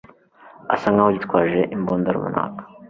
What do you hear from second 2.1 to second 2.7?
runaka.